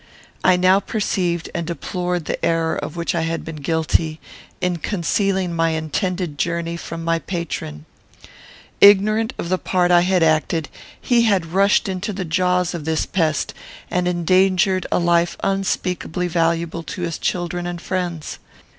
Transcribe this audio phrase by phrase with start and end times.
[0.43, 4.19] I now perceived and deplored the error of which I had been guilty,
[4.59, 7.85] in concealing my intended journey from my patron.
[8.79, 10.69] Ignorant of the part I had acted,
[10.99, 13.53] he had rushed into the jaws of this pest,
[13.91, 18.39] and endangered a life unspeakably valuable to his children and friends.